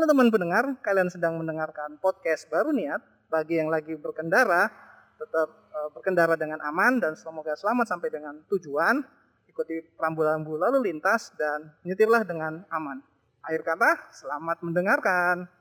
[0.00, 3.04] Halo teman pendengar, kalian sedang mendengarkan podcast baru niat.
[3.28, 4.72] Bagi yang lagi berkendara,
[5.20, 9.04] tetap uh, berkendara dengan aman dan semoga selamat sampai dengan tujuan.
[9.44, 13.04] Ikuti rambu-rambu lalu lintas dan nyetirlah dengan aman.
[13.44, 15.52] Akhir kata, selamat mendengarkan.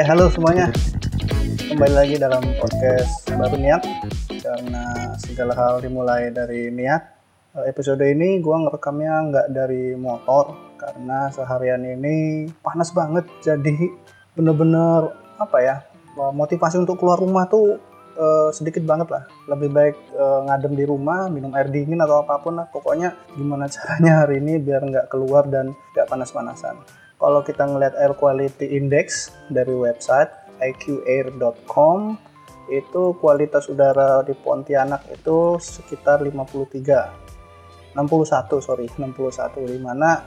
[0.00, 0.72] Ya halo semuanya,
[1.60, 3.84] kembali lagi dalam podcast baru niat
[4.32, 7.04] karena segala hal dimulai dari niat.
[7.52, 13.76] Eh, Episode ini gua ngerekamnya nggak dari motor karena seharian ini panas banget jadi
[14.32, 15.84] bener-bener apa ya
[16.16, 17.76] motivasi untuk keluar rumah tuh
[18.16, 19.28] eh, sedikit banget lah.
[19.52, 22.72] Lebih baik eh, ngadem di rumah, minum air dingin atau apa pun lah.
[22.72, 28.16] Pokoknya gimana caranya hari ini biar nggak keluar dan nggak panas-panasan kalau kita ngelihat air
[28.16, 32.16] quality index dari website iqair.com
[32.72, 40.22] itu kualitas udara di Pontianak itu sekitar 53 61 sorry 61 di mana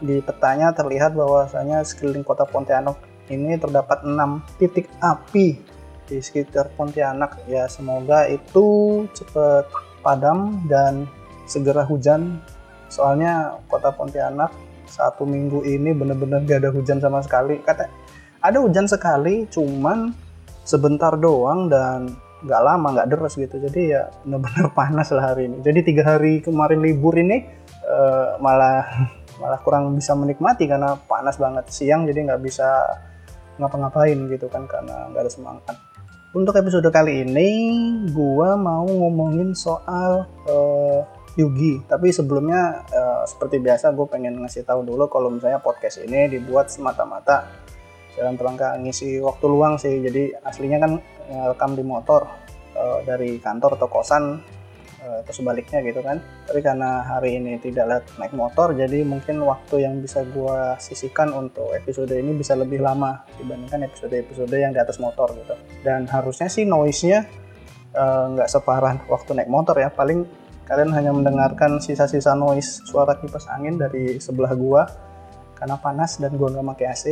[0.00, 2.96] di petanya terlihat bahwasanya sekeliling kota Pontianak
[3.28, 4.16] ini terdapat 6
[4.58, 5.60] titik api
[6.10, 7.46] di sekitar Pontianak.
[7.46, 9.70] Ya semoga itu cepat
[10.02, 11.06] padam dan
[11.46, 12.42] segera hujan.
[12.90, 14.50] Soalnya kota Pontianak
[14.90, 17.62] satu minggu ini bener-bener gak ada hujan sama sekali.
[17.62, 17.86] Kata
[18.42, 20.10] ada hujan sekali cuman
[20.66, 22.10] sebentar doang dan
[22.40, 23.60] nggak lama nggak deras gitu.
[23.60, 25.62] Jadi ya bener-bener panas lah hari ini.
[25.62, 27.46] Jadi tiga hari kemarin libur ini
[27.84, 28.84] eh, malah
[29.40, 32.68] malah kurang bisa menikmati karena panas banget siang jadi nggak bisa
[33.56, 35.76] ngapa-ngapain gitu kan karena nggak ada semangat.
[36.30, 37.48] Untuk episode kali ini
[38.14, 41.00] gua mau ngomongin soal eh,
[41.40, 41.80] Yugi.
[41.88, 46.68] Tapi sebelumnya uh, seperti biasa gue pengen ngasih tahu dulu kalau misalnya podcast ini dibuat
[46.68, 47.48] semata-mata
[48.14, 50.04] dalam rangka ngisi waktu luang sih.
[50.04, 50.92] Jadi aslinya kan
[51.48, 52.28] rekam di motor
[52.76, 54.24] uh, dari kantor atau kosan
[55.00, 56.20] atau sebaliknya gitu kan.
[56.44, 61.72] Tapi karena hari ini tidak naik motor, jadi mungkin waktu yang bisa gue sisihkan untuk
[61.72, 65.56] episode ini bisa lebih lama dibandingkan episode-episode yang di atas motor gitu.
[65.80, 67.24] Dan harusnya sih noise-nya
[68.36, 69.88] nggak uh, separah waktu naik motor ya.
[69.88, 70.28] Paling
[70.70, 74.86] kalian hanya mendengarkan sisa-sisa noise suara kipas angin dari sebelah gua
[75.58, 77.04] karena panas dan gua nggak pakai AC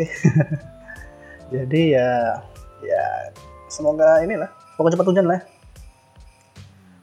[1.53, 2.11] jadi ya
[2.87, 3.05] ya
[3.67, 4.47] semoga inilah
[4.79, 5.43] pokoknya cepat hujan lah.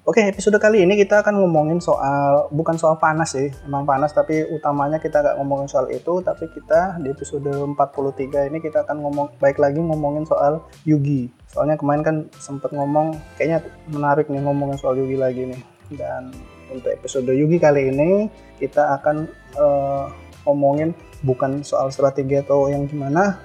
[0.06, 4.46] Oke, episode kali ini kita akan ngomongin soal bukan soal panas sih, emang panas tapi
[4.54, 9.34] utamanya kita nggak ngomongin soal itu, tapi kita di episode 43 ini kita akan ngomong
[9.42, 11.34] baik lagi ngomongin soal Yugi.
[11.50, 16.34] Soalnya kemarin kan sempet ngomong kayaknya menarik nih ngomongin soal Yugi lagi nih dan
[16.74, 19.30] untuk episode Yugi kali ini kita akan
[19.60, 20.10] uh,
[20.50, 23.38] ngomongin bukan soal strategi atau yang gimana.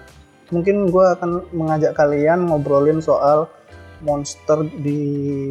[0.50, 3.46] Mungkin gue akan mengajak kalian ngobrolin soal
[4.02, 5.00] monster di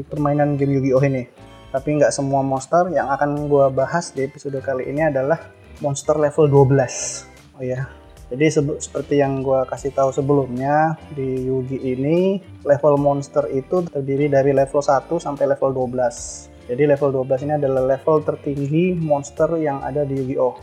[0.09, 1.23] permainan game Yu-Gi-Oh ini.
[1.69, 2.89] Tapi nggak semua monster.
[2.91, 5.39] Yang akan gue bahas di episode kali ini adalah
[5.79, 7.29] monster level 12
[7.59, 7.91] oh ya.
[8.29, 8.45] Jadi
[8.77, 14.85] seperti yang gue kasih tahu sebelumnya di Yugi ini level monster itu terdiri dari level
[14.85, 20.21] 1 sampai level 12 jadi level 12 ini adalah level tertinggi monster yang ada di
[20.21, 20.53] Yu-Gi-Oh!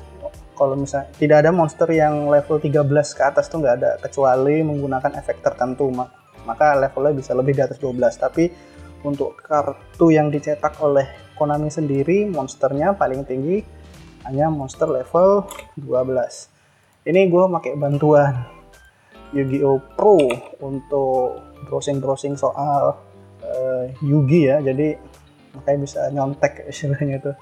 [0.55, 2.87] Kalau misalnya tidak ada monster yang level 13
[3.19, 5.91] ke atas tuh nggak ada kecuali menggunakan efek tertentu
[6.47, 8.49] maka levelnya bisa lebih di atas 12 tapi
[9.03, 13.61] untuk kartu yang dicetak oleh Konami sendiri monsternya paling tinggi
[14.25, 15.45] hanya monster level
[15.77, 18.47] 12 ini gue pakai bantuan
[19.35, 19.99] Yu-Gi-Oh!
[19.99, 20.23] Pro
[20.63, 22.95] untuk browsing-browsing soal
[23.43, 24.95] uh, Yugi ya jadi
[25.57, 27.33] makanya bisa nyontek istilahnya itu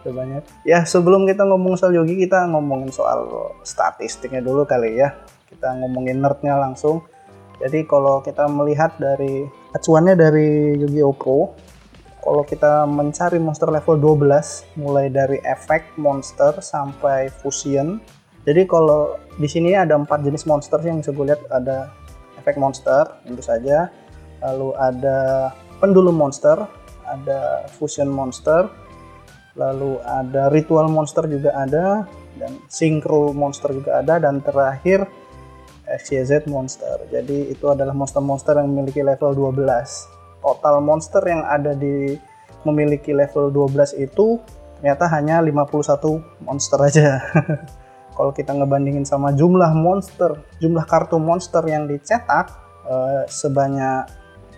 [0.00, 5.12] udah banyak ya sebelum kita ngomong soal yogi kita ngomongin soal statistiknya dulu kali ya.
[5.50, 7.02] Kita ngomongin nerdnya langsung.
[7.60, 9.44] Jadi kalau kita melihat dari
[9.76, 11.12] acuannya dari Yu-Gi-Oh!
[11.18, 11.52] Pro
[12.20, 17.96] kalau kita mencari monster level 12 mulai dari efek monster sampai fusion.
[18.44, 21.40] Jadi kalau di sini ada empat jenis monster yang bisa gue lihat.
[21.48, 21.88] Ada
[22.40, 23.88] efek monster tentu saja.
[24.44, 25.50] Lalu ada
[25.80, 26.60] pendulum monster
[27.10, 28.70] ada fusion monster
[29.58, 32.06] lalu ada ritual monster juga ada
[32.38, 35.10] dan synchro monster juga ada dan terakhir
[35.90, 37.02] XYZ monster.
[37.10, 39.66] Jadi itu adalah monster-monster yang memiliki level 12
[40.40, 42.14] total monster yang ada di
[42.62, 44.38] memiliki level 12 itu
[44.78, 47.20] ternyata hanya 51 monster aja.
[48.16, 52.52] Kalau kita ngebandingin sama jumlah monster jumlah kartu monster yang dicetak
[52.86, 54.06] eh, sebanyak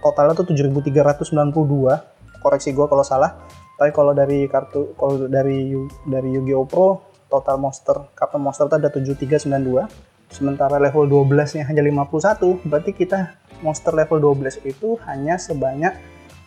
[0.02, 2.11] totalnya tuh 7392
[2.42, 3.46] koreksi gue kalau salah
[3.78, 5.72] tapi kalau dari kartu kalau dari
[6.04, 11.82] dari Yu-Gi-Oh Pro total monster kartu monster itu ada 7392 sementara level 12 nya hanya
[11.86, 15.94] 51 berarti kita monster level 12 itu hanya sebanyak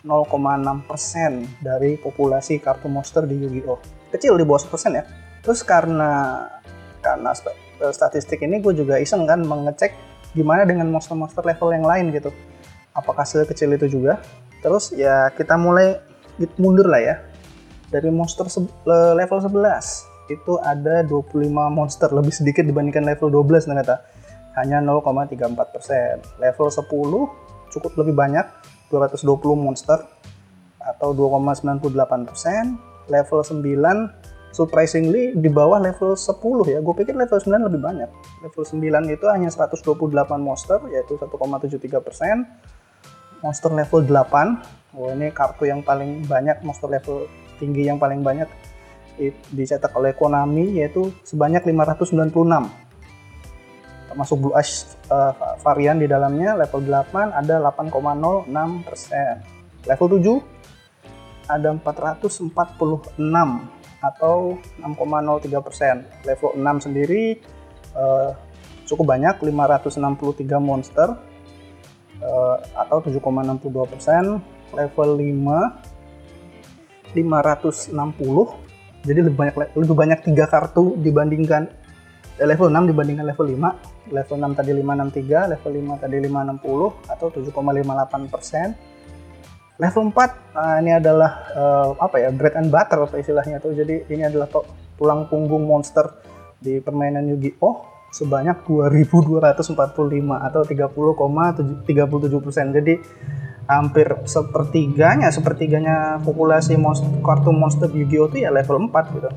[0.06, 0.86] 0,6%
[1.58, 3.78] dari populasi kartu monster di Yu-Gi-Oh!
[4.14, 5.04] Kecil di bawah 1% ya.
[5.42, 6.46] Terus karena
[7.02, 7.34] karena
[7.82, 9.92] eh, statistik ini gue juga iseng kan mengecek
[10.32, 12.30] gimana dengan monster-monster level yang lain gitu.
[12.94, 14.22] Apakah sekecil itu juga?
[14.60, 16.00] Terus ya kita mulai
[16.60, 17.16] mundur lah ya.
[17.86, 18.44] Dari monster
[18.88, 24.02] level 11 itu ada 25 monster lebih sedikit dibandingkan level 12 ternyata.
[24.56, 26.40] Hanya 0,34%.
[26.40, 28.46] Level 10 cukup lebih banyak
[28.88, 30.00] 220 monster
[30.80, 32.80] atau 2,98 persen.
[33.06, 33.62] Level 9
[34.56, 36.80] surprisingly di bawah level 10 ya.
[36.80, 38.10] Gue pikir level 9 lebih banyak.
[38.40, 39.84] Level 9 itu hanya 128
[40.40, 42.48] monster yaitu 1,73 persen.
[43.44, 47.28] Monster level 8, oh ini kartu yang paling banyak, monster level
[47.60, 48.48] tinggi yang paling banyak
[49.52, 52.86] dicetak oleh Konami yaitu sebanyak 596
[54.16, 58.48] termasuk Blue Ash uh, varian di dalamnya level 8 ada 8,06
[58.88, 59.44] persen.
[59.84, 62.48] Level 7 ada 446
[64.00, 66.08] atau 6,03 persen.
[66.24, 67.44] Level 6 sendiri
[67.92, 68.32] uh,
[68.88, 71.12] cukup banyak 563 monster
[72.22, 74.40] uh, atau 7,62 persen
[74.72, 78.66] level 5 560
[79.06, 81.70] jadi lebih banyak lebih banyak tiga kartu dibandingkan
[82.42, 88.32] level 6 dibandingkan level 5 level 6 tadi 563 level 5 tadi 560 atau 7,58
[88.32, 88.68] persen.
[89.76, 93.76] Level 4 nah ini adalah uh, apa ya bread and butter istilahnya tuh.
[93.76, 94.48] Jadi ini adalah
[94.96, 96.08] tulang punggung monster
[96.56, 99.76] di permainan Yu-Gi-Oh sebanyak 2245
[100.40, 102.72] atau 30,37 persen.
[102.72, 102.94] Jadi
[103.68, 108.32] hampir sepertiganya sepertiganya populasi monster, kartu monster Yu-Gi-Oh!
[108.32, 109.28] itu ya level 4 gitu.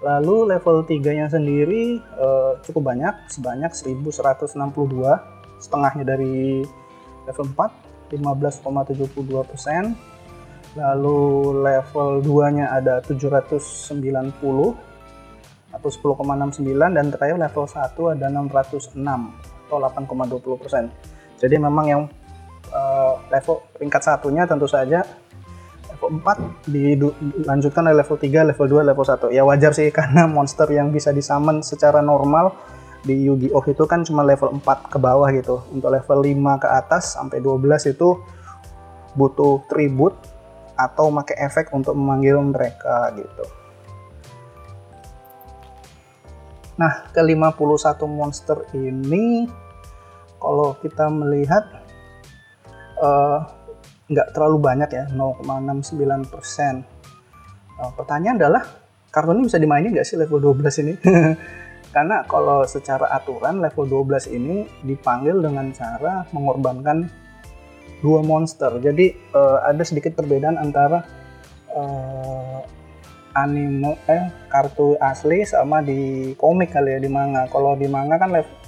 [0.00, 5.02] Lalu level 3-nya sendiri uh, cukup banyak, sebanyak 1162,
[5.58, 6.62] setengahnya dari
[7.26, 9.98] level 4, 15,72 persen.
[10.78, 11.18] Lalu
[11.64, 14.85] level 2-nya ada 790
[15.76, 16.64] atau 10,69
[16.96, 20.84] dan terakhir level 1 ada 606 atau 8,20 persen.
[21.36, 22.02] Jadi memang yang
[22.72, 25.04] uh, level ringkat satunya tentu saja
[25.96, 29.36] level 4 dilanjutkan oleh level 3, level 2, level 1.
[29.36, 32.52] Ya wajar sih karena monster yang bisa disummon secara normal
[33.06, 35.62] di Yu-Gi-Oh itu kan cuma level 4 ke bawah gitu.
[35.72, 38.18] Untuk level 5 ke atas sampai 12 itu
[39.16, 40.12] butuh tribut
[40.76, 43.44] atau pakai efek untuk memanggil mereka gitu.
[46.76, 49.48] Nah, ke 51 monster ini
[50.36, 51.64] kalau kita melihat
[53.00, 53.40] uh,
[54.06, 56.84] nggak terlalu banyak ya 0,69 persen.
[57.76, 58.62] Uh, pertanyaan adalah
[59.08, 60.94] kartu ini bisa dimainin nggak sih level 12 ini?
[61.96, 67.08] Karena kalau secara aturan level 12 ini dipanggil dengan cara mengorbankan
[68.04, 68.76] dua monster.
[68.84, 71.00] Jadi uh, ada sedikit perbedaan antara
[71.72, 72.60] uh,
[73.36, 77.44] anime eh kartu asli sama di komik kali ya di manga.
[77.52, 78.66] Kalau di manga kan level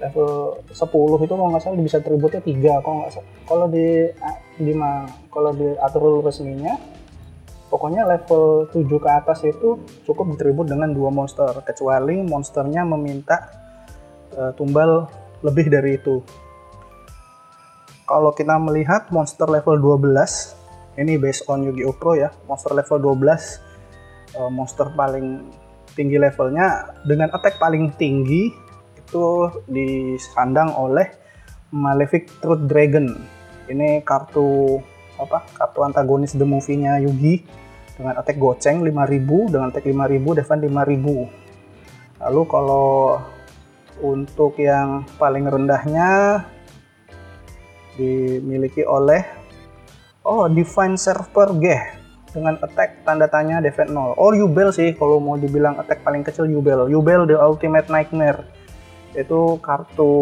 [0.00, 0.28] level
[0.72, 4.08] 10 itu kalau nggak salah bisa tributnya tiga kalau nggak salah kalau di
[4.56, 4.72] di
[5.28, 6.74] kalau di aturan resminya
[7.68, 9.78] pokoknya level 7 ke atas itu
[10.08, 13.36] cukup ditribut dengan dua monster kecuali monsternya meminta
[14.34, 15.06] uh, tumbal
[15.44, 16.24] lebih dari itu
[18.08, 20.58] kalau kita melihat monster level 12
[20.98, 21.94] ini based on Yu-Gi-Oh!
[21.94, 23.69] Pro ya monster level 12
[24.36, 25.50] uh, monster paling
[25.94, 28.54] tinggi levelnya dengan attack paling tinggi
[28.94, 29.26] itu
[29.66, 31.10] disandang oleh
[31.74, 33.10] Malefic Truth Dragon.
[33.70, 34.78] Ini kartu
[35.18, 35.46] apa?
[35.54, 37.42] Kartu antagonis the movie-nya Yugi
[37.94, 42.22] dengan attack goceng 5000 dengan attack 5000 defense 5000.
[42.26, 43.18] Lalu kalau
[44.00, 46.42] untuk yang paling rendahnya
[47.98, 49.20] dimiliki oleh
[50.24, 51.99] oh Divine Server G
[52.30, 54.14] dengan attack tanda tanya defense 0.
[54.16, 56.86] Oh Yubel sih kalau mau dibilang attack paling kecil Yubel.
[56.90, 58.46] Yubel the ultimate nightmare.
[59.10, 60.12] Itu kartu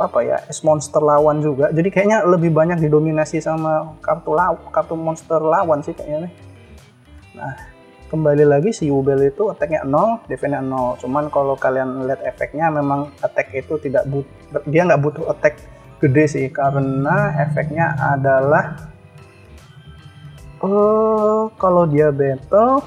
[0.00, 1.68] apa ya es monster lawan juga.
[1.68, 6.32] Jadi kayaknya lebih banyak didominasi sama kartu law kartu monster lawan sih kayaknya nih.
[7.36, 7.54] Nah
[8.10, 13.14] kembali lagi si Yubel itu attacknya 0 defense-nya 0 cuman kalau kalian lihat efeknya memang
[13.22, 14.26] attack itu tidak but
[14.66, 15.60] dia nggak butuh attack
[16.00, 16.46] gede sih.
[16.48, 18.90] Karena efeknya adalah
[20.62, 22.84] uh, kalau dia battle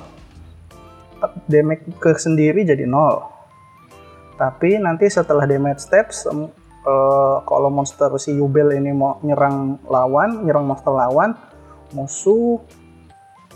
[1.48, 8.74] damage ke sendiri jadi 0 tapi nanti setelah damage steps uh, kalau monster si Yubel
[8.74, 11.38] ini mau nyerang lawan nyerang monster lawan
[11.94, 12.60] musuh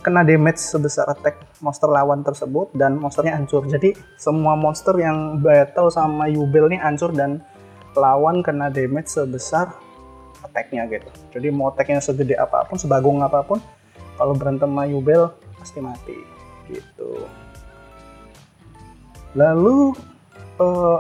[0.08, 3.66] kena damage sebesar attack monster lawan tersebut dan monsternya hancur.
[3.68, 7.42] Jadi semua monster yang battle sama Yubel nih hancur dan
[7.98, 9.74] lawan kena damage sebesar
[10.46, 11.10] attacknya gitu.
[11.34, 13.60] Jadi mau attacknya segede apa pun, sebagung apa pun,
[14.18, 14.84] kalau berantem sama
[15.62, 16.18] pasti mati.
[16.68, 17.12] Gitu.
[19.38, 19.94] Lalu
[20.60, 21.00] uh,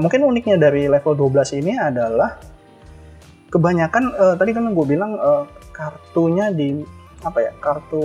[0.00, 2.40] mungkin uniknya dari level 12 ini adalah
[3.52, 6.82] kebanyakan uh, tadi kan gue bilang uh, kartunya di
[7.22, 8.02] apa ya kartu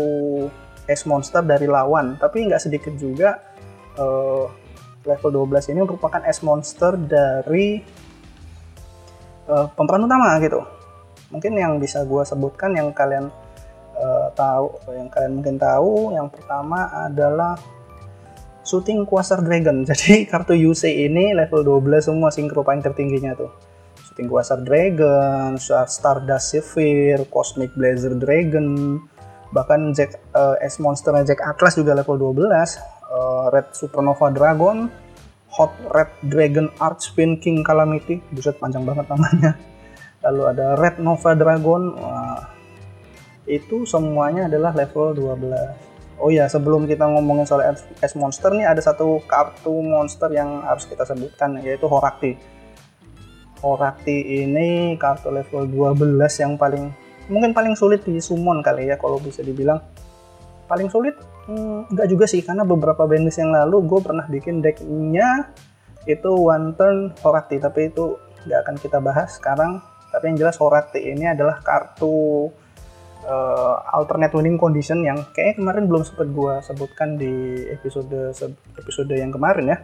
[0.86, 2.20] es monster dari lawan.
[2.20, 3.40] Tapi nggak sedikit juga
[3.96, 4.46] uh,
[5.08, 7.80] level 12 ini merupakan es monster dari
[9.48, 10.62] uh, pemeran utama gitu.
[11.30, 13.30] Mungkin yang bisa gue sebutkan yang kalian
[14.00, 17.60] uh, tahu yang kalian mungkin tahu yang pertama adalah
[18.64, 19.84] shooting Quasar Dragon.
[19.90, 23.52] Jadi kartu UC ini level 12 semua sinkro paling tertingginya tuh.
[24.10, 28.98] Shooting Quasar Dragon Stardust Severe Cosmic Blazer Dragon
[29.50, 34.86] bahkan Jack uh, S Monster Jack Atlas juga level 12 uh, eh, Red Supernova Dragon
[35.58, 38.22] Hot Red Dragon Archfiend King Calamity.
[38.30, 39.58] Buset panjang banget namanya.
[40.22, 42.59] Lalu ada Red Nova Dragon uh,
[43.50, 45.90] itu semuanya adalah level 12
[46.20, 47.64] oh ya sebelum kita ngomongin soal
[48.04, 52.36] S Monster nih ada satu kartu monster yang harus kita sebutkan yaitu Horakti.
[53.60, 56.92] Horakti ini kartu level 12 yang paling
[57.32, 59.80] mungkin paling sulit di summon kali ya kalau bisa dibilang.
[60.68, 61.18] Paling sulit
[61.50, 65.50] hmm, enggak juga sih karena beberapa bandis yang lalu gue pernah bikin decknya
[66.06, 69.80] itu one turn Horakti tapi itu nggak akan kita bahas sekarang.
[70.10, 72.50] Tapi yang jelas Horakti ini adalah kartu
[73.26, 78.36] uh, alternate winning condition yang kayaknya kemarin belum sempat gue sebutkan di episode
[78.78, 79.78] episode yang kemarin ya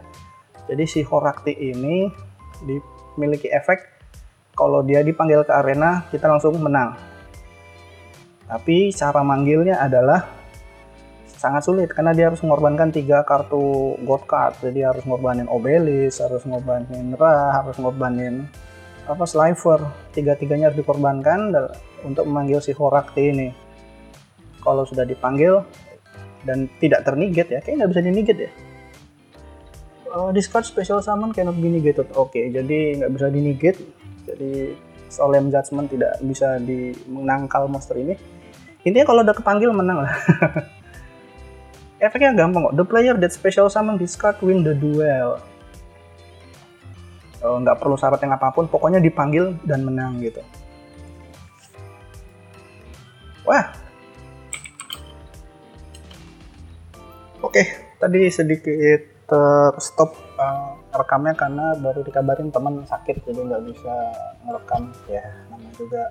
[0.70, 2.08] jadi si Horakti ini
[2.64, 3.82] dimiliki efek
[4.56, 6.96] kalau dia dipanggil ke arena kita langsung menang
[8.46, 10.36] tapi cara manggilnya adalah
[11.36, 14.54] sangat sulit karena dia harus mengorbankan tiga kartu god card.
[14.64, 18.48] Jadi harus ngorbanin Obelis, harus ngorbanin Ra, harus ngorbanin
[19.06, 19.84] apa Sliver.
[20.16, 21.52] Tiga-tiganya harus dikorbankan
[22.02, 23.48] untuk memanggil si Horakti ini.
[24.60, 25.62] Kalau sudah dipanggil
[26.42, 28.50] dan tidak terniget ya, kayaknya nggak bisa diniget ya.
[30.10, 32.08] Uh, discard special summon cannot be negated.
[32.16, 33.76] Oke, okay, jadi nggak bisa diniget.
[34.26, 34.74] Jadi
[35.10, 38.14] Solemn Judgment tidak bisa dimenangkal monster ini
[38.86, 40.12] intinya kalau udah kepanggil menang lah
[42.04, 45.42] efeknya gampang kok the player that special summon discard win the duel
[47.42, 50.38] oh, nggak perlu syarat yang apa pun pokoknya dipanggil dan menang gitu
[53.46, 53.64] wah.
[57.40, 57.62] Oke
[57.96, 59.16] tadi sedikit
[59.82, 63.94] stop uh, rekamnya karena baru dikabarin teman sakit jadi nggak bisa
[64.46, 64.92] ngerekam.
[65.10, 66.02] Ya namanya juga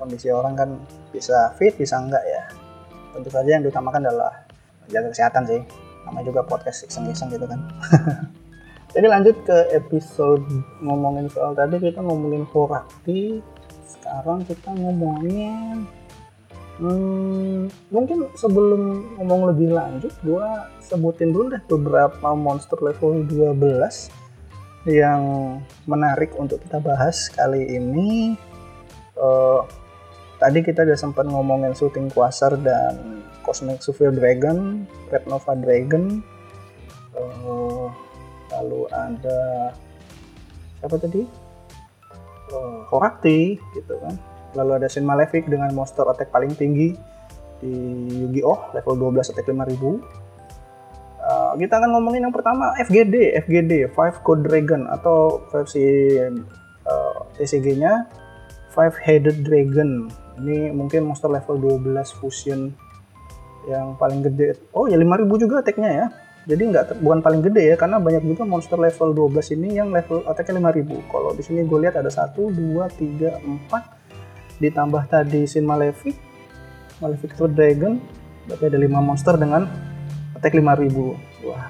[0.00, 0.70] kondisi orang kan
[1.14, 2.42] bisa fit bisa enggak ya.
[3.12, 4.32] Tentu saja yang diutamakan adalah
[4.90, 5.60] jaga kesehatan sih.
[6.02, 7.60] Namanya juga podcast iseng-iseng gitu kan.
[8.92, 10.44] Jadi lanjut ke episode
[10.84, 13.40] ngomongin soal tadi kita ngomongin Horakti.
[13.88, 15.86] Sekarang kita ngomongin
[16.82, 24.10] hmm, mungkin sebelum ngomong lebih lanjut gua sebutin dulu deh beberapa monster level 12
[24.90, 25.22] yang
[25.86, 28.34] menarik untuk kita bahas kali ini
[29.14, 29.62] uh,
[30.42, 36.18] tadi kita udah sempat ngomongin shooting Quasar dan Cosmic Super Dragon, Red Nova Dragon,
[37.14, 37.86] uh,
[38.58, 39.70] lalu ada
[40.82, 41.22] siapa tadi?
[42.50, 44.18] Uh, Horakti gitu kan.
[44.52, 46.92] Lalu ada Sin Malefic dengan monster attack paling tinggi
[47.62, 47.72] di
[48.26, 48.76] Yu-Gi-Oh!
[48.76, 50.02] Level 12 attack 5000.
[51.22, 58.10] Uh, kita akan ngomongin yang pertama FGD, FGD Five Code Dragon atau versi uh, TCG-nya
[58.74, 60.10] Five Headed Dragon.
[60.42, 62.74] Ini mungkin monster level 12 fusion
[63.70, 64.58] yang paling gede.
[64.74, 66.06] Oh ya 5000 juga attack-nya ya.
[66.42, 70.26] Jadi nggak bukan paling gede ya karena banyak juga monster level 12 ini yang level
[70.26, 74.01] attack-nya 5000 kalau di sini gue lihat ada 1 2 3 4
[74.62, 76.14] ditambah tadi Sin Malefic
[77.02, 77.98] Malefic Third Dragon
[78.46, 79.66] berarti ada 5 monster dengan
[80.38, 81.66] attack 5000 wah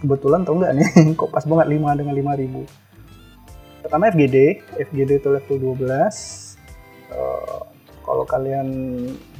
[0.00, 0.88] kebetulan tau nggak nih
[1.20, 4.36] kok pas banget 5 dengan 5000 pertama FGD
[4.88, 5.84] FGD itu level 12
[7.12, 7.60] uh,
[8.00, 8.68] kalau kalian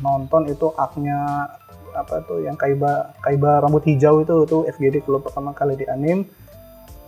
[0.04, 1.48] nonton itu aknya
[1.90, 6.22] apa tuh yang kaiba kaiba rambut hijau itu tuh FGD kalau pertama kali di anim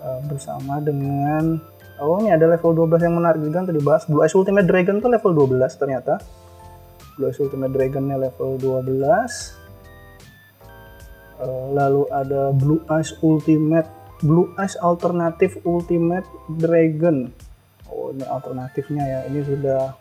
[0.02, 1.62] uh, bersama dengan
[2.02, 5.10] oh ini ada level 12 yang menarik juga tadi bahas Blue Eyes Ultimate Dragon tuh
[5.10, 6.18] level 12 ternyata.
[7.14, 9.06] Blue Eyes Ultimate Dragonnya level 12 uh,
[11.46, 13.86] eh, lalu ada Blue Eyes Ultimate
[14.22, 17.30] Blue Eyes Alternative Ultimate Dragon.
[17.86, 19.20] Oh ini alternatifnya ya.
[19.30, 19.94] Ini sudah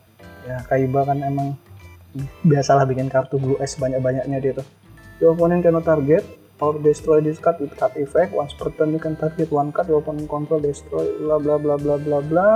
[0.49, 1.53] ya Kaiba kan emang
[2.43, 4.67] biasalah bikin kartu blue eyes banyak-banyaknya dia tuh.
[5.23, 6.25] Your opponent cannot target
[6.61, 9.89] or destroy this card with card effect once per turn you can target one card
[9.89, 12.49] your opponent control destroy bla bla bla bla bla bla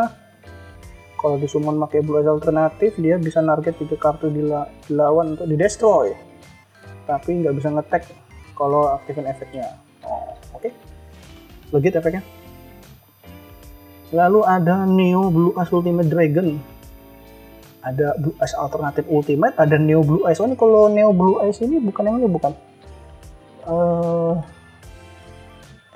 [1.17, 4.45] kalau di summon pakai blue eyes alternatif dia bisa target tiga kartu di
[4.93, 6.13] lawan untuk di destroy
[7.09, 8.05] tapi nggak bisa ngetek
[8.53, 9.73] kalau aktifin efeknya
[10.05, 10.71] oh, oke okay.
[11.73, 12.21] legit efeknya
[14.13, 16.61] lalu ada Neo Blue Eyes Ultimate Dragon
[17.85, 20.41] ada Blue Eyes alternatif Ultimate, ada Neo Blue Eyes.
[20.41, 22.57] Oh ini kalau Neo Blue Eyes ini bukan yang ini bukan.
[23.65, 24.41] Uh,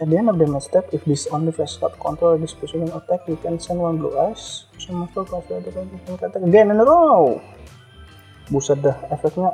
[0.01, 2.89] at the end of the match step, if this only face card control this position
[2.91, 4.65] attack, you can send one Blue Eyes.
[4.77, 7.38] Some monster plus the attack again in a row.
[8.49, 9.53] Buset dah efeknya.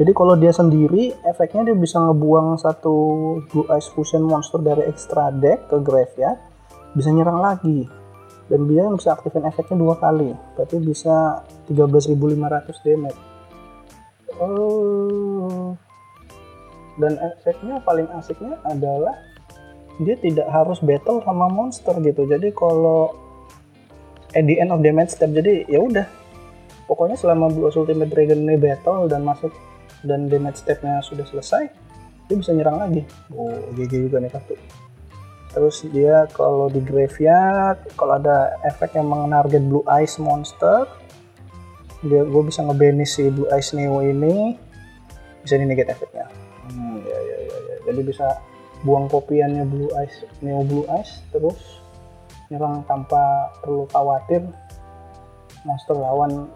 [0.00, 2.94] Jadi kalau dia sendiri, efeknya dia bisa ngebuang satu
[3.52, 6.40] Blue Eyes Fusion monster dari extra deck ke graveyard,
[6.96, 7.84] bisa nyerang lagi
[8.52, 11.40] dan dia bisa aktifin efeknya dua kali berarti bisa
[11.72, 13.20] 13.500 damage
[14.36, 15.72] oh
[17.00, 19.16] dan efeknya paling asiknya adalah
[20.00, 22.24] dia tidak harus battle sama monster gitu.
[22.24, 23.12] Jadi kalau
[24.32, 26.06] at the end of damage step jadi ya udah.
[26.88, 29.52] Pokoknya selama Blue Ultimate Dragon ini battle dan masuk
[30.04, 31.70] dan damage stepnya sudah selesai
[32.26, 33.02] dia bisa nyerang lagi.
[33.32, 34.56] Oh GG juga nih kartu
[35.52, 40.88] terus dia kalau di graveyard kalau ada efek yang menarget blue eyes monster
[42.00, 44.56] dia gue bisa ngebanis si blue eyes neo ini.
[45.42, 46.41] Bisa di negate efeknya
[47.86, 48.28] jadi bisa
[48.82, 51.82] buang kopiannya blue eyes neo blue eyes terus
[52.50, 54.42] nyerang tanpa perlu khawatir
[55.62, 56.50] monster lawan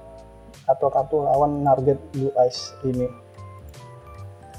[0.66, 3.06] atau kartu lawan target blue eyes ini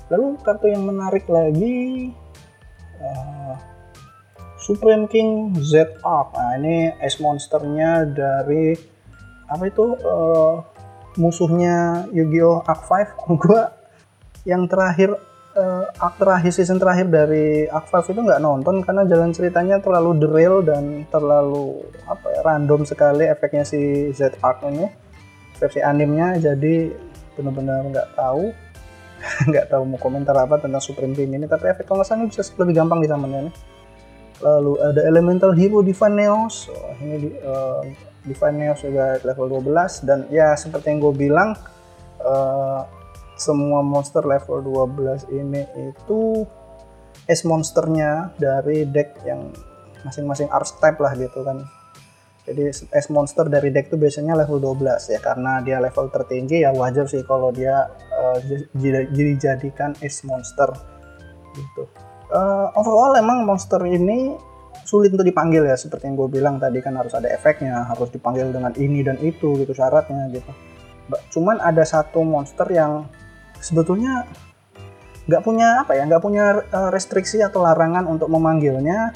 [0.08, 2.16] lalu kartu yang menarik lagi
[3.04, 3.56] uh,
[4.68, 6.36] Supreme King Z Arc.
[6.36, 8.76] Nah, ini es monsternya dari
[9.48, 10.60] apa itu uh,
[11.16, 12.68] musuhnya Yu-Gi-Oh!
[12.68, 13.16] Arc 5.
[13.48, 13.72] Gua
[14.44, 15.16] yang terakhir
[15.58, 21.10] uh, terakhir season terakhir dari 5 itu nggak nonton karena jalan ceritanya terlalu derail dan
[21.10, 24.86] terlalu apa ya random sekali efeknya si Z Arc ini.
[25.58, 26.94] Versi animnya jadi
[27.34, 28.54] benar-benar nggak tahu.
[29.50, 33.02] Nggak tahu mau komentar apa tentang Supreme King ini tapi efek kalau bisa lebih gampang
[33.02, 33.50] di nih
[34.42, 37.82] lalu ada elemental hero Divine Neos oh, ini di, uh,
[38.22, 41.58] Divine Neos juga level 12 dan ya seperti yang gue bilang
[42.22, 42.86] uh,
[43.38, 46.44] semua monster level 12 ini itu
[47.30, 49.54] S monsternya dari deck yang
[50.02, 51.62] masing-masing archetype lah gitu kan.
[52.48, 56.72] Jadi S monster dari deck itu biasanya level 12 ya karena dia level tertinggi ya
[56.72, 58.40] wajar sih kalau dia uh,
[59.12, 60.72] dijadikan S monster
[61.52, 61.84] gitu.
[62.32, 64.36] Uh, overall emang monster ini
[64.88, 68.48] sulit untuk dipanggil ya seperti yang gue bilang tadi kan harus ada efeknya harus dipanggil
[68.56, 70.52] dengan ini dan itu gitu syaratnya gitu.
[71.36, 73.08] Cuman ada satu monster yang
[73.60, 74.28] sebetulnya
[75.28, 79.12] nggak punya apa ya nggak punya uh, restriksi atau larangan untuk memanggilnya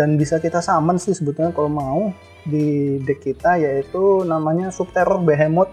[0.00, 2.00] dan bisa kita summon sih sebetulnya kalau mau
[2.48, 5.70] di deck kita yaitu namanya Subterror Behemoth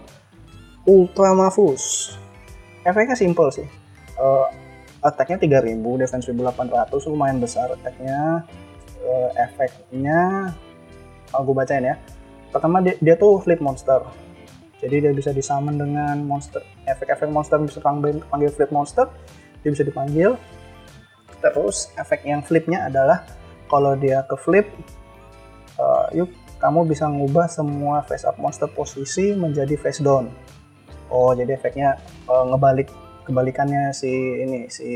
[0.84, 2.14] Ultramafus
[2.84, 3.66] efeknya simple sih
[4.20, 4.48] uh,
[5.00, 8.44] attack-nya 3000, defense 1800, lumayan besar attack-nya.
[9.00, 10.52] Uh, efeknya,
[11.32, 11.96] kalau gue bacain ya.
[12.52, 14.04] Pertama dia, dia tuh flip monster.
[14.80, 19.06] Jadi dia bisa disummon dengan monster, efek-efek monster bisa panggil, panggil flip monster,
[19.60, 20.40] dia bisa dipanggil.
[21.40, 23.28] Terus efek yang flipnya adalah
[23.68, 24.66] kalau dia ke flip,
[25.76, 30.32] uh, yuk kamu bisa ngubah semua face up monster posisi menjadi face down.
[31.12, 32.88] Oh, jadi efeknya uh, ngebalik
[33.28, 34.08] kebalikannya si
[34.40, 34.88] ini si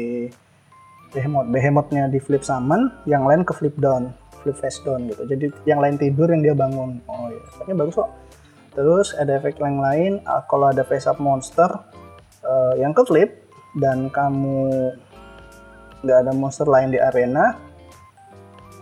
[1.13, 1.49] behemoth.
[1.53, 4.13] Behemothnya di flip summon yang lain ke flip down
[4.45, 5.25] flip face down gitu.
[5.25, 7.01] Jadi yang lain tidur yang dia bangun.
[7.09, 8.11] Oh ya efeknya bagus kok
[8.75, 11.71] terus ada efek yang lain uh, kalau ada face up monster
[12.43, 13.31] uh, yang ke flip
[13.79, 14.93] dan kamu
[16.05, 17.57] nggak ada monster lain di arena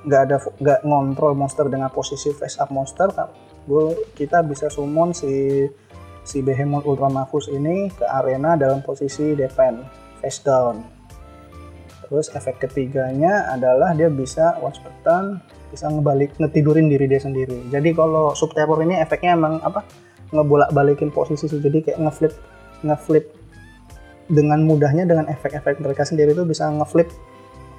[0.03, 3.07] nggak ada nggak ngontrol monster dengan posisi face up monster
[3.69, 5.63] gue kita bisa summon si
[6.23, 9.83] si Behemoth Ultramafus ini ke arena dalam posisi defend
[10.23, 10.87] face down.
[12.07, 14.59] Terus efek ketiganya adalah dia bisa
[15.03, 17.73] turn bisa ngebalik ngetidurin diri dia sendiri.
[17.73, 19.83] Jadi kalau subterror ini efeknya emang apa
[20.33, 22.33] ngebolak-balikin posisi jadi kayak ngeflip
[22.85, 23.25] ngeflip
[24.29, 27.09] dengan mudahnya dengan efek-efek mereka sendiri itu bisa ngeflip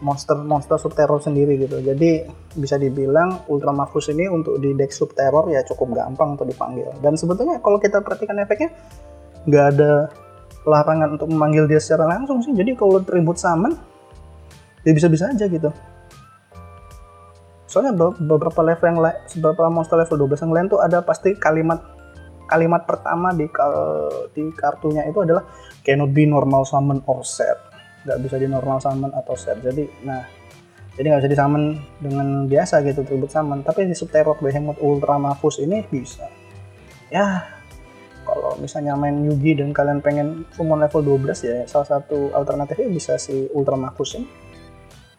[0.03, 1.79] monster-monster subterror sendiri gitu.
[1.79, 2.27] Jadi
[2.59, 6.91] bisa dibilang Ultramafus ini untuk di deck subterror ya cukup gampang untuk dipanggil.
[6.99, 8.75] Dan sebetulnya kalau kita perhatikan efeknya
[9.47, 9.91] nggak ada
[10.67, 12.51] larangan untuk memanggil dia secara langsung sih.
[12.51, 13.73] Jadi kalau tribute summon
[14.83, 15.71] ya bisa-bisa aja gitu.
[17.73, 18.99] Soalnya beberapa level yang
[19.41, 21.81] beberapa monster level 12 yang lain tuh ada pasti kalimat
[22.45, 23.49] kalimat pertama di
[24.37, 25.41] di kartunya itu adalah
[25.81, 27.57] cannot be normal summon or set.
[28.05, 29.57] Nggak bisa di normal summon atau set.
[29.65, 30.21] Jadi nah
[30.93, 31.63] jadi nggak bisa di summon
[31.97, 33.65] dengan biasa gitu tribut summon.
[33.65, 36.29] Tapi di Subterok Behemoth Ultra Mafus ini bisa.
[37.09, 37.41] Ya
[38.21, 43.17] kalau misalnya main Yugi dan kalian pengen summon level 12 ya salah satu alternatifnya bisa
[43.17, 44.29] si Ultra Mafus ini.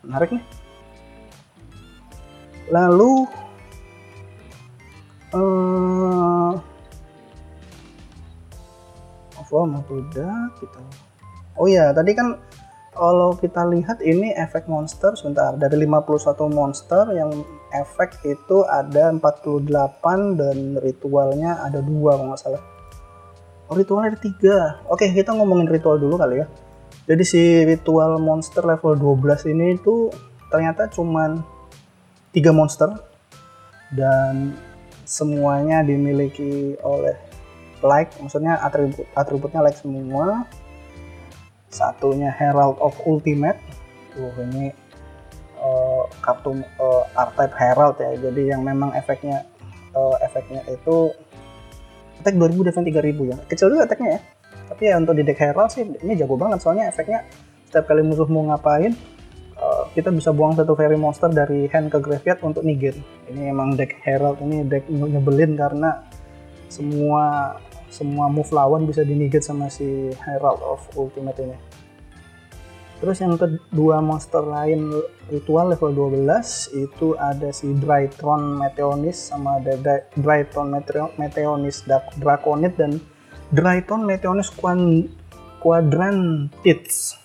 [0.07, 0.64] Menarik nih
[2.73, 3.29] lalu
[5.35, 6.53] uh,
[9.41, 10.81] overall udah kita
[11.61, 12.41] oh ya tadi kan
[12.95, 17.43] kalau kita lihat ini efek monster sebentar dari 51 monster yang
[17.75, 19.67] efek itu ada 48
[20.39, 22.63] dan ritualnya ada dua kalau nggak salah.
[23.67, 24.79] Oh ritualnya ada tiga.
[24.87, 26.47] Oke kita ngomongin ritual dulu kali ya.
[27.11, 30.09] Jadi si ritual monster level 12 ini itu
[30.49, 31.43] ternyata cuman
[32.35, 32.91] tiga monster
[33.95, 34.59] dan
[35.07, 37.15] semuanya dimiliki oleh
[37.85, 40.45] like maksudnya atribut atributnya like semua.
[41.71, 43.59] Satunya Herald of Ultimate.
[44.15, 44.71] Tuh ini
[45.59, 48.15] uh, kartu uh, archetype Herald ya.
[48.19, 49.43] Jadi yang memang efeknya
[49.95, 51.11] uh, efeknya itu
[52.23, 53.37] attack 2000 defense 3000 ya.
[53.51, 54.21] Kecil juga attacknya ya.
[54.65, 56.63] Tapi ya untuk di deck Herald sih ini jago banget.
[56.63, 57.27] Soalnya efeknya
[57.67, 58.95] setiap kali musuh mau ngapain
[59.95, 62.99] kita bisa buang satu fairy monster dari hand ke graveyard untuk negate
[63.31, 66.03] ini emang deck Herald ini deck nyebelin karena
[66.67, 67.55] semua
[67.95, 71.55] semua move lawan bisa dinegate sama si Herald of Ultimate ini.
[72.99, 74.91] Terus yang kedua monster lain
[75.31, 79.79] ritual level 12 itu ada si Drytron Meteonis sama ada
[80.19, 80.75] Drytron
[81.15, 81.87] Meteonis
[82.19, 82.99] Draconid dan
[83.55, 84.51] Drytron Meteonis
[85.63, 87.24] Quadrantits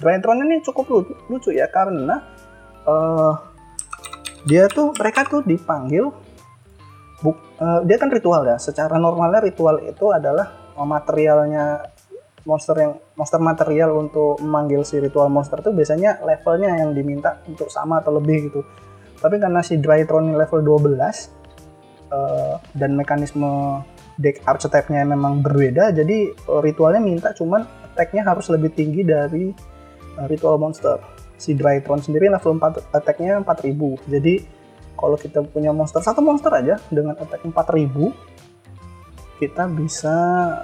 [0.00, 2.24] Drytron ini cukup lucu, lucu ya karena
[2.88, 3.36] uh,
[4.48, 6.08] dia tuh mereka tuh dipanggil
[7.20, 11.84] buk, uh, dia kan ritual ya secara normalnya ritual itu adalah materialnya
[12.48, 17.68] monster yang monster material untuk memanggil si ritual monster itu biasanya levelnya yang diminta untuk
[17.68, 18.64] sama atau lebih gitu.
[19.20, 21.12] Tapi karena si Drytron level 12 uh,
[22.16, 23.84] eh, dan mekanisme
[24.20, 29.48] deck archetype-nya memang berbeda jadi ritualnya minta cuman attack-nya harus lebih tinggi dari
[30.28, 31.00] ritual monster
[31.40, 34.34] si Drytron sendiri level 4 attack-nya 4000 jadi
[34.98, 38.30] kalau kita punya monster satu monster aja dengan attack 4000
[39.40, 40.12] kita bisa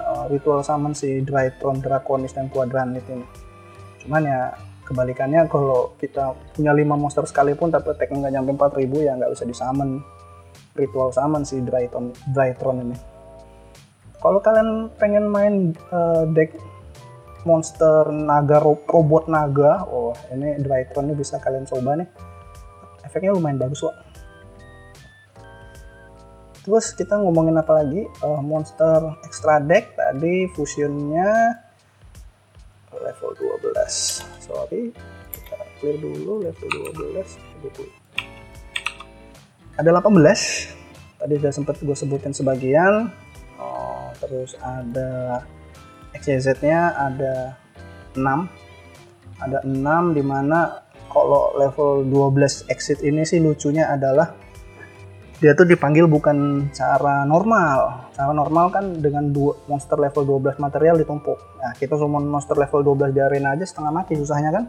[0.05, 3.25] uh, ritual summon si Drytron, Draconis, dan Quadranit ini.
[4.05, 4.53] Cuman ya
[4.85, 9.43] kebalikannya kalau kita punya 5 monster sekalipun tapi attack nggak nyampe 4000 ya nggak bisa
[9.49, 9.99] disummon
[10.77, 12.97] ritual summon si Drytron, Drytron ini.
[14.21, 16.53] Kalau kalian pengen main uh, deck
[17.47, 22.09] monster naga robot naga, oh ini Drytron ini bisa kalian coba nih.
[23.07, 23.95] Efeknya lumayan bagus kok
[26.67, 28.03] terus kita ngomongin apa lagi?
[28.19, 31.55] Uh, monster extra deck tadi fusionnya
[32.91, 33.31] level
[33.71, 33.71] 12
[34.43, 34.91] sorry
[35.31, 37.23] kita clear dulu level 12
[39.79, 40.11] ada 18
[41.23, 43.15] tadi sudah sempat gue sebutin sebagian.
[43.55, 45.47] Oh, terus ada
[46.15, 47.57] XYZ nya ada
[48.15, 48.23] 6
[49.41, 54.35] ada 6 di mana kalau level 12 exit ini sih lucunya adalah
[55.37, 58.09] dia tuh dipanggil bukan cara normal.
[58.17, 61.37] Cara normal kan dengan dua monster level 12 material ditumpuk.
[61.61, 64.65] Nah, kita summon monster level 12 di arena aja setengah mati susahnya kan.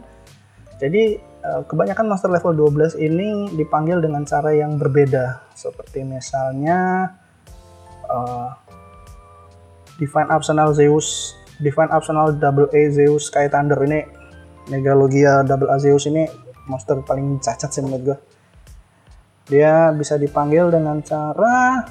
[0.77, 5.49] Jadi eh, kebanyakan monster level 12 ini dipanggil dengan cara yang berbeda.
[5.57, 7.11] Seperti misalnya
[8.05, 8.53] uh,
[9.99, 14.01] Divine Arsenal Zeus, Divine Arsenal Double A Zeus Sky Thunder ini.
[14.69, 16.23] Megalogia Double A Zeus ini
[16.69, 18.17] monster paling cacat sih menurut gue
[19.49, 21.81] dia bisa dipanggil dengan cara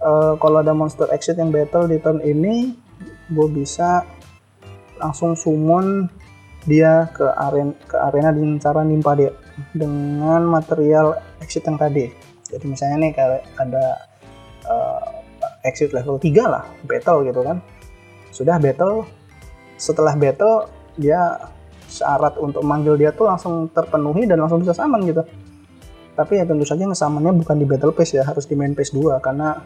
[0.00, 2.72] uh, kalau ada monster exit yang battle di turn ini
[3.28, 4.08] gue bisa
[4.96, 6.08] langsung summon
[6.64, 9.36] dia ke arena ke arena dengan cara nimpa dia
[9.76, 11.12] dengan material
[11.44, 12.08] exit yang tadi.
[12.48, 13.86] Jadi misalnya nih kayak ada
[14.64, 15.13] uh,
[15.64, 17.58] exit level 3 lah battle gitu kan.
[18.30, 19.08] Sudah battle.
[19.80, 21.50] Setelah battle dia
[21.88, 25.24] syarat untuk manggil dia tuh langsung terpenuhi dan langsung bisa saman gitu.
[26.14, 29.18] Tapi ya tentu saja ngesamannya bukan di battle pass ya harus di main pass 2
[29.18, 29.58] karena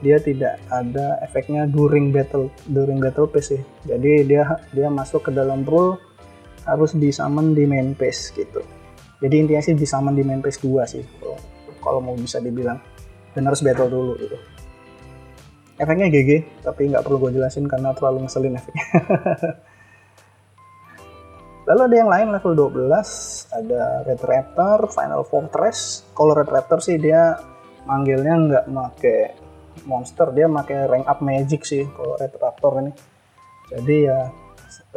[0.00, 3.60] dia tidak ada efeknya during battle during battle sih.
[3.86, 6.00] Jadi dia dia masuk ke dalam rule
[6.66, 8.64] harus di summon di main pass gitu.
[9.20, 11.04] Jadi intinya sih di summon di main pass 2 sih
[11.78, 12.80] kalau mau bisa dibilang.
[13.30, 14.34] Dan harus battle dulu gitu
[15.80, 18.86] efeknya GG tapi nggak perlu gue jelasin karena terlalu ngeselin efeknya.
[21.70, 26.02] Lalu ada yang lain level 12, ada Red Raptor, Final Fortress.
[26.18, 27.38] Kalau Red Raptor sih dia
[27.86, 29.16] manggilnya nggak make
[29.86, 32.92] monster dia pakai rank up magic sih kalau Red Raptor ini.
[33.70, 34.18] Jadi ya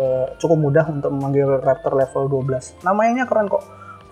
[0.02, 3.64] eh, cukup mudah untuk memanggil Raptor level 12 namanya keren kok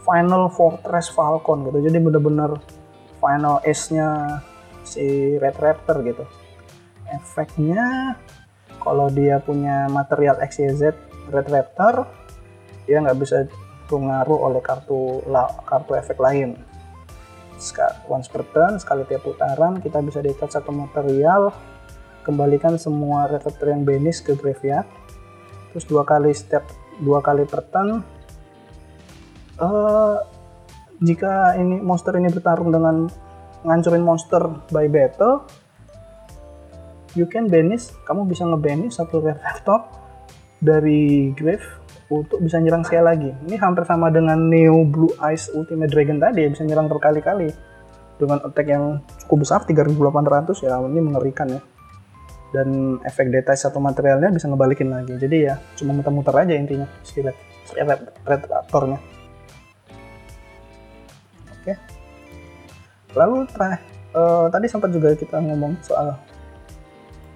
[0.05, 1.81] Final Fortress Falcon gitu.
[1.81, 2.61] Jadi bener-bener
[3.17, 4.37] final ace-nya
[4.85, 6.25] si Red Raptor gitu
[7.11, 8.15] efeknya
[8.81, 10.95] kalau dia punya material XYZ
[11.29, 12.09] Red Raptor
[12.89, 13.45] dia nggak bisa
[13.85, 15.21] pengaruh oleh kartu
[15.67, 16.57] kartu efek lain.
[18.09, 21.53] Once per turn sekali tiap putaran kita bisa diikat satu material
[22.25, 24.89] kembalikan semua reflector yang banish ke graveyard.
[25.71, 26.65] Terus dua kali setiap
[26.97, 28.01] dua kali per turn
[29.61, 30.17] uh,
[31.01, 33.09] jika ini monster ini bertarung dengan
[33.61, 34.41] ngancurin monster
[34.73, 35.45] by battle
[37.15, 39.83] you can banish kamu bisa ngebanish satu reflector
[40.67, 43.29] dari grave untuk bisa nyerang sekali lagi.
[43.47, 47.47] Ini hampir sama dengan Neo Blue Eyes Ultimate Dragon tadi, bisa nyerang berkali-kali.
[48.19, 51.61] Dengan attack yang cukup besar, 3800 ya, ini mengerikan ya.
[52.51, 55.15] Dan efek detail satu materialnya bisa ngebalikin lagi.
[55.15, 57.33] Jadi ya, cuma muter-muter aja intinya, si red,
[57.79, 58.99] red, red aktornya.
[61.47, 61.73] Oke.
[63.15, 63.81] Lalu terakhir,
[64.13, 66.19] uh, tadi sempat juga kita ngomong soal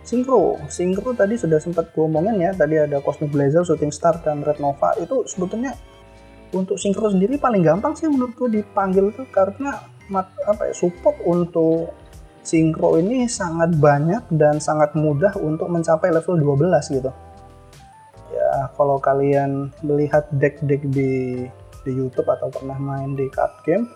[0.05, 4.45] Synchro, Synchro tadi sudah sempat gue omongin ya, tadi ada Cosmic Blazer, Shooting Star, dan
[4.45, 5.73] Red Nova itu sebetulnya
[6.53, 9.81] untuk Synchro sendiri paling gampang sih menurut gue dipanggil tuh karena
[10.13, 11.89] mat, apa ya, support untuk
[12.45, 17.09] Synchro ini sangat banyak dan sangat mudah untuk mencapai level 12 gitu.
[18.29, 21.49] Ya kalau kalian melihat deck-deck di
[21.85, 23.89] di YouTube atau pernah main di card game,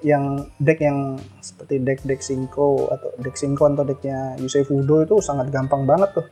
[0.00, 5.20] yang deck yang seperti deck deck Synchro atau deck Synchro atau decknya Yusei Fudo itu
[5.20, 6.26] sangat gampang banget tuh.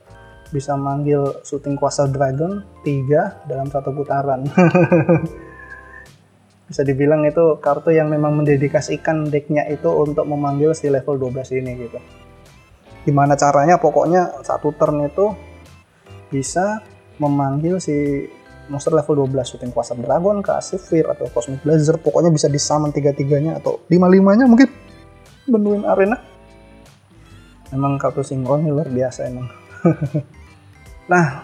[0.49, 4.49] Bisa manggil shooting kuasa dragon 3 dalam satu putaran.
[6.69, 11.73] Bisa dibilang itu kartu yang memang mendedikasikan decknya itu untuk memanggil si level 12 ini
[11.89, 11.99] gitu.
[13.09, 13.81] Gimana caranya?
[13.81, 15.33] Pokoknya satu turn itu
[16.29, 16.85] bisa
[17.17, 18.29] memanggil si
[18.69, 23.59] monster level 12 shooting kuasa dragon ke Asifir atau cosmic blazer pokoknya bisa disaman tiga-tiganya
[23.59, 24.69] atau lima-limanya mungkin.
[25.49, 26.21] Benuin arena.
[27.69, 29.49] Emang kartu sinkron luar biasa emang.
[31.09, 31.41] Nah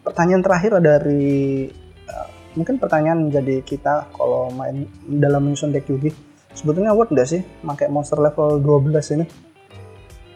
[0.00, 1.68] pertanyaan terakhir dari
[2.08, 6.10] uh, mungkin pertanyaan menjadi kita kalau main dalam menyusun deck Yugi.
[6.52, 9.24] Sebetulnya worth nggak sih pakai monster level 12 ini?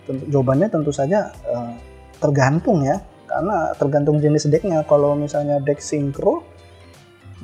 [0.05, 1.73] Tentu, jawabannya tentu saja uh,
[2.21, 4.87] tergantung ya karena tergantung jenis decknya.
[4.87, 6.47] Kalau misalnya deck synchro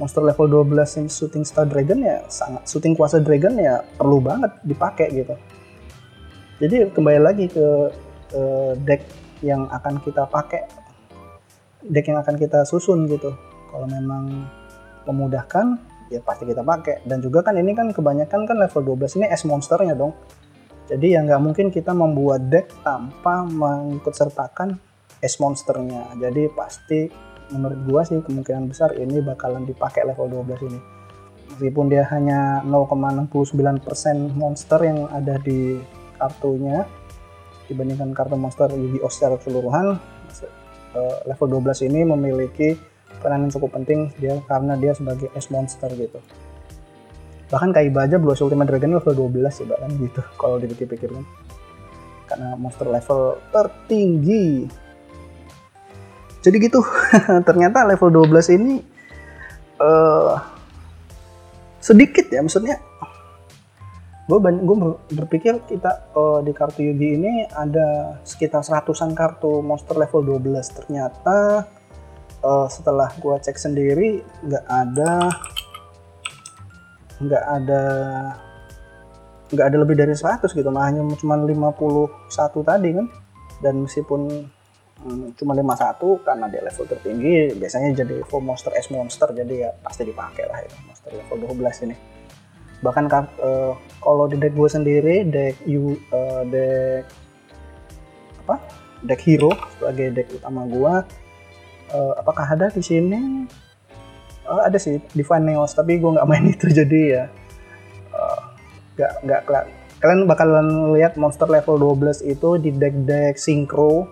[0.00, 4.50] monster level 12 yang shooting star dragon ya sangat shooting kuasa dragon ya perlu banget
[4.64, 5.34] dipakai gitu.
[6.62, 7.66] Jadi kembali lagi ke
[8.32, 9.04] uh, deck
[9.42, 10.62] yang akan kita pakai
[11.82, 13.34] deck yang akan kita susun gitu.
[13.68, 14.46] Kalau memang
[15.08, 15.80] memudahkan
[16.12, 17.02] ya pasti kita pakai.
[17.02, 20.14] Dan juga kan ini kan kebanyakan kan level 12 ini S monsternya dong.
[20.86, 24.76] Jadi ya nggak mungkin kita membuat deck tanpa mengikut sertakan
[25.22, 26.18] es monsternya.
[26.18, 27.06] Jadi pasti
[27.54, 30.80] menurut gua sih kemungkinan besar ini bakalan dipakai level 12 ini.
[31.54, 35.78] Meskipun dia hanya 0,69% monster yang ada di
[36.18, 36.82] kartunya
[37.70, 39.12] dibandingkan kartu monster Yu-Gi-Oh!
[39.12, 39.96] secara keseluruhan
[40.96, 42.74] eh, level 12 ini memiliki
[43.22, 46.18] peran yang cukup penting dia karena dia sebagai S monster gitu.
[47.52, 51.24] Bahkan kayak aja Blue Ultimate Dragon level 12 ya bahkan gitu kalau dipikir-pikir kan
[52.32, 54.64] karena monster level tertinggi
[56.42, 56.82] jadi gitu.
[57.48, 58.82] Ternyata level 12 ini
[59.78, 60.34] uh,
[61.82, 62.78] sedikit ya maksudnya
[64.22, 64.76] gue gue
[65.18, 71.66] berpikir kita uh, di kartu Yugi ini ada sekitar seratusan kartu monster level 12 ternyata
[72.46, 75.12] uh, setelah gue cek sendiri nggak ada
[77.18, 77.82] nggak ada
[79.52, 81.50] nggak ada lebih dari 100 gitu nah hanya cuma 51
[82.62, 83.06] tadi kan?
[83.62, 84.48] Dan meskipun
[85.02, 89.70] hmm, cuma 51 karena dia level tertinggi biasanya jadi full monster S monster jadi ya
[89.82, 91.96] pasti dipakai lah itu monster level 12 ini.
[92.82, 97.06] Bahkan uh, kalau di deck gue sendiri deck U uh, deck
[98.46, 98.56] apa?
[99.02, 100.94] Deck hero sebagai deck utama gue
[101.94, 103.46] uh, apakah ada di sini?
[104.42, 107.24] Uh, ada sih Divine Neos tapi gue nggak main itu jadi ya
[108.98, 109.64] nggak uh, nggak
[110.02, 114.10] kalian bakalan lihat monster level 12 itu di deck-deck synchro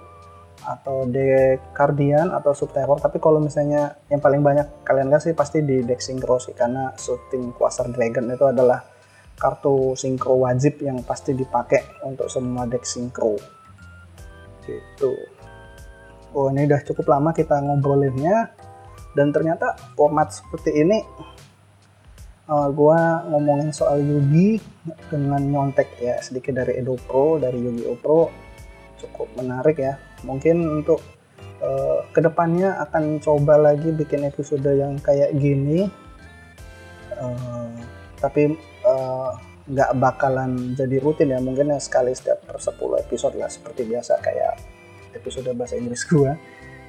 [0.70, 5.66] atau deck Guardian atau Subterror tapi kalau misalnya yang paling banyak kalian lihat sih pasti
[5.66, 8.78] di deck Synchro sih karena shooting Quasar Dragon itu adalah
[9.34, 13.34] kartu Synchro wajib yang pasti dipakai untuk semua deck Synchro.
[14.62, 15.12] Gitu.
[16.36, 18.54] Oh ini udah cukup lama kita ngobrolinnya
[19.18, 21.02] dan ternyata format seperti ini
[22.46, 24.62] uh, gua ngomongin soal Yugi
[25.10, 28.30] dengan nyontek ya sedikit dari Edo Pro dari Yugi Pro.
[29.00, 31.00] Cukup menarik ya mungkin untuk
[31.60, 35.88] uh, ke depannya akan coba lagi bikin episode yang kayak gini.
[37.20, 37.68] Uh,
[38.16, 38.56] tapi
[39.68, 41.40] nggak uh, bakalan jadi rutin ya.
[41.40, 44.54] Mungkin ya sekali setiap per 10 episode lah seperti biasa kayak
[45.16, 46.36] episode bahasa Inggris gua.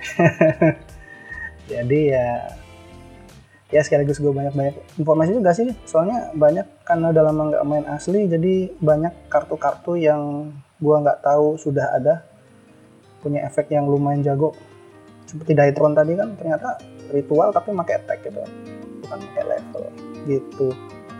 [1.71, 2.57] Jadi ya
[3.71, 5.71] ya sekaligus gue banyak-banyak informasi juga sih.
[5.87, 11.95] Soalnya banyak karena dalam nggak main asli jadi banyak kartu-kartu yang gue nggak tahu sudah
[11.95, 12.27] ada
[13.21, 14.57] punya efek yang lumayan jago.
[15.29, 16.75] Seperti Daitron tadi kan ternyata
[17.13, 18.41] ritual tapi pakai attack gitu.
[19.05, 19.83] Bukan pakai level
[20.27, 20.67] gitu.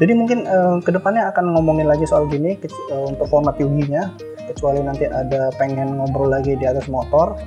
[0.01, 2.57] Jadi mungkin uh, ke depannya akan ngomongin lagi soal gini
[2.89, 4.09] uh, untuk format Yugi-nya.
[4.49, 7.37] Kecuali nanti ada pengen ngobrol lagi di atas motor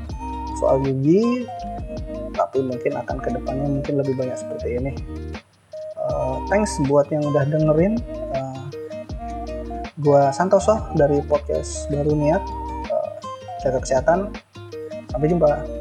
[0.57, 1.45] soal Yugi
[2.35, 4.93] tapi mungkin akan ke depannya mungkin lebih banyak seperti ini.
[5.95, 7.99] Uh, thanks buat yang udah dengerin.
[8.35, 8.67] Uh,
[10.03, 12.43] gua Santoso dari podcast baru niat.
[12.91, 13.11] Uh,
[13.63, 14.35] jaga kesehatan
[15.15, 15.74] 啊，北京保。